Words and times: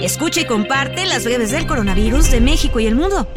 Escucha 0.00 0.40
y 0.40 0.44
comparte 0.46 1.04
las 1.04 1.24
breves 1.24 1.50
del 1.50 1.66
coronavirus 1.66 2.30
de 2.30 2.40
México 2.40 2.80
y 2.80 2.86
el 2.86 2.94
mundo. 2.94 3.28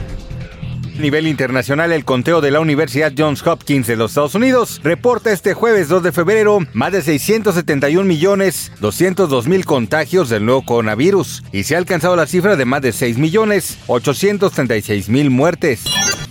A 0.95 1.01
nivel 1.01 1.27
internacional, 1.27 1.91
el 1.91 2.05
conteo 2.05 2.39
de 2.39 2.51
la 2.51 2.61
Universidad 2.61 3.11
Johns 3.17 3.45
Hopkins 3.45 3.87
de 3.87 3.97
los 3.97 4.11
Estados 4.11 4.35
Unidos 4.35 4.79
reporta 4.83 5.31
este 5.31 5.55
jueves 5.55 5.89
2 5.89 6.03
de 6.03 6.11
febrero 6.11 6.59
más 6.73 6.93
de 6.93 7.01
671 7.01 8.07
millones 8.07 8.71
202 8.79 9.47
mil 9.47 9.65
contagios 9.65 10.29
del 10.29 10.45
nuevo 10.45 10.63
coronavirus 10.63 11.43
y 11.51 11.63
se 11.63 11.75
ha 11.75 11.79
alcanzado 11.79 12.15
la 12.15 12.27
cifra 12.27 12.55
de 12.55 12.65
más 12.65 12.81
de 12.81 12.93
6 12.93 13.17
millones 13.17 13.79
836 13.87 15.09
mil 15.09 15.31
muertes. 15.31 15.83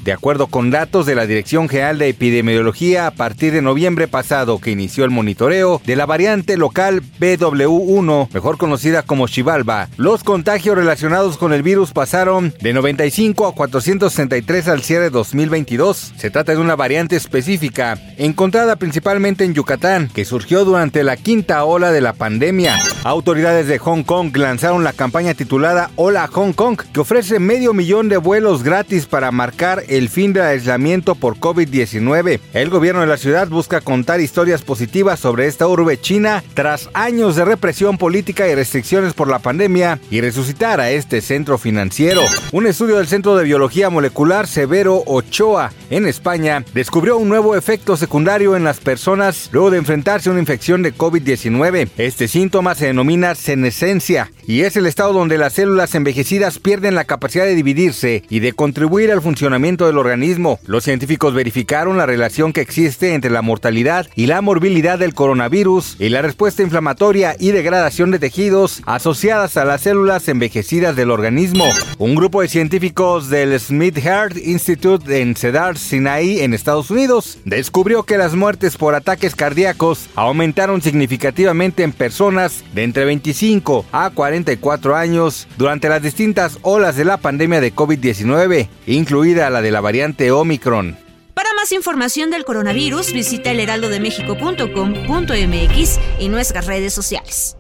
De 0.05 0.12
acuerdo 0.12 0.48
con 0.48 0.73
datos 0.73 1.06
de 1.06 1.15
la 1.15 1.27
Dirección 1.27 1.69
General 1.69 1.97
de 1.97 2.09
Epidemiología, 2.09 3.06
a 3.06 3.12
partir 3.12 3.52
de 3.52 3.62
noviembre 3.62 4.09
pasado 4.09 4.59
que 4.59 4.73
inició 4.73 5.05
el 5.05 5.11
monitoreo 5.11 5.80
de 5.87 5.95
la 5.95 6.06
variante 6.06 6.56
local 6.56 7.02
BW1, 7.20 8.28
mejor 8.33 8.59
conocida 8.59 9.02
como 9.02 9.28
Xibalba, 9.28 9.88
los 9.97 10.25
contagios 10.25 10.77
relacionados 10.77 11.39
con 11.39 11.53
el 11.53 11.62
virus 11.62 11.92
pasaron 11.92 12.53
de 12.61 12.72
95 12.72 13.47
a 13.47 13.55
463 13.55 14.67
al 14.67 14.83
cierre 14.83 15.05
de 15.05 15.11
2022. 15.11 16.14
Se 16.16 16.31
trata 16.31 16.50
de 16.50 16.59
una 16.59 16.75
variante 16.75 17.14
específica, 17.14 17.97
encontrada 18.19 18.75
principalmente 18.75 19.44
en 19.44 19.55
Yucatán, 19.55 20.11
que 20.12 20.25
surgió 20.25 20.64
durante 20.64 21.05
la 21.05 21.16
quinta 21.16 21.62
ola 21.64 21.92
de 21.92 22.00
la 22.00 22.12
pandemia. 22.12 22.77
Autoridades 23.05 23.69
de 23.69 23.78
Hong 23.78 24.03
Kong 24.03 24.37
lanzaron 24.37 24.83
la 24.83 24.92
campaña 24.92 25.34
titulada 25.34 25.91
Hola 25.94 26.27
Hong 26.27 26.55
Kong, 26.55 26.81
que 26.92 27.00
ofrece 27.00 27.39
medio 27.39 27.72
millón 27.72 28.09
de 28.09 28.16
vuelos 28.16 28.64
gratis 28.64 29.06
para 29.06 29.31
marcar 29.31 29.84
el 29.97 30.09
fin 30.09 30.33
del 30.33 30.45
aislamiento 30.45 31.15
por 31.15 31.37
COVID-19. 31.37 32.41
El 32.55 32.71
gobierno 32.71 33.03
de 33.03 33.07
la 33.07 33.17
ciudad 33.17 33.48
busca 33.48 33.81
contar 33.81 34.21
historias 34.21 34.62
positivas 34.62 35.21
sobre 35.21 35.47
esta 35.47 35.69
urbe 35.69 36.01
china 36.01 36.43
tras 36.55 36.89
años 36.95 37.37
de 37.37 37.45
represión 37.45 37.99
política 37.99 38.49
y 38.49 38.55
restricciones 38.55 39.12
por 39.12 39.29
la 39.29 39.39
pandemia 39.39 40.01
y 40.11 40.21
resucitar 40.21 40.81
a 40.81 40.91
este 40.91 41.21
centro 41.21 41.59
financiero. 41.59 42.23
Un 42.53 42.67
estudio 42.67 42.97
del 42.97 43.07
Centro 43.07 43.37
de 43.37 43.45
Biología 43.45 43.91
Molecular 43.91 44.47
Severo 44.47 45.03
Ochoa 45.07 45.73
en 45.93 46.07
España 46.07 46.65
descubrió 46.73 47.19
un 47.19 47.29
nuevo 47.29 47.55
efecto 47.55 47.98
secundario 47.98 48.57
en 48.57 48.65
las 48.65 48.81
personas 48.81 49.51
luego 49.53 49.71
de 49.71 49.77
enfrentarse 49.77 50.29
a 50.29 50.33
una 50.33 50.41
infección 50.41 50.83
de 50.83 50.95
COVID-19. 50.95 51.91
Este 51.99 52.29
síntoma 52.29 52.75
se 52.75 52.87
denomina 52.87 53.34
senescencia 53.34 54.33
y 54.47 54.62
es 54.62 54.77
el 54.77 54.87
estado 54.87 55.12
donde 55.12 55.37
las 55.37 55.53
células 55.53 55.95
envejecidas 55.95 56.59
pierden 56.59 56.95
la 56.95 57.05
capacidad 57.05 57.45
de 57.45 57.55
dividirse 57.55 58.25
y 58.31 58.41
de 58.41 58.55
contribuir 58.55 59.12
al 59.12 59.21
funcionamiento 59.21 59.87
del 59.87 59.99
organismo. 59.99 60.59
Los 60.67 60.84
científicos 60.84 61.34
verificaron 61.34 61.99
la 61.99 62.06
relación 62.06 62.55
que 62.55 62.62
existe 62.62 63.12
entre 63.12 63.31
la 63.31 63.43
mortalidad 63.43 64.09
y 64.17 64.27
la 64.27 64.41
morbilidad 64.41 64.99
del 64.99 65.12
coronavirus 65.12 65.97
y 65.99 66.09
la 66.09 66.23
respuesta 66.23 66.62
inflamatoria 66.62 67.37
y 67.39 67.51
degradación 67.51 68.11
de 68.11 68.19
tejidos 68.19 68.83
asociadas 68.87 69.59
a 69.59 69.67
las 69.67 69.83
células 69.83 70.27
envejecidas 70.29 70.97
del 70.97 71.11
organismo. 71.11 71.67
Un 71.99 72.15
grupo 72.15 72.41
de 72.41 72.49
científicos 72.49 73.29
del 73.29 73.61
Smith 73.61 73.99
Heart 73.99 74.39
Institute 74.39 75.21
en 75.21 75.37
Cedar 75.37 75.77
Sinai 75.82 76.41
en 76.41 76.54
Estados 76.54 76.91
Unidos 76.91 77.38
descubrió 77.44 78.04
que 78.04 78.19
las 78.19 78.34
muertes 78.34 78.76
por 78.76 78.94
ataques 78.94 79.34
cardíacos 79.34 80.09
aumentaron 80.15 80.82
significativamente 80.82 81.82
en 81.82 81.93
personas 81.93 82.65
de 82.75 82.84
entre 82.84 83.04
25 83.04 83.84
a 83.92 84.10
44 84.10 84.97
años 84.97 85.47
durante 85.56 85.88
las 85.88 86.03
distintas 86.03 86.59
olas 86.62 86.97
de 86.97 87.04
la 87.04 87.19
pandemia 87.19 87.60
de 87.60 87.75
COVID-19, 87.75 88.69
incluida 88.87 89.50
la 89.50 89.62
de 89.62 89.71
la 89.71 89.81
variante 89.81 90.31
Omicron. 90.31 90.97
Para 91.34 91.53
más 91.54 91.72
información 91.72 92.31
del 92.31 92.44
coronavirus, 92.44 93.12
visita 93.12 93.50
elheraldodemexico.com.mx 93.50 95.98
y 96.19 96.28
nuestras 96.28 96.66
redes 96.66 96.92
sociales. 96.92 97.56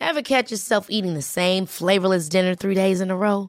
Ever 0.00 0.22
catch 0.22 0.50
yourself 0.50 0.88
eating 0.90 1.14
the 1.14 1.22
same 1.22 1.66
flavorless 1.66 2.28
dinner 2.28 2.54
three 2.54 2.74
days 2.74 3.00
in 3.00 3.10
a 3.10 3.16
row? 3.16 3.48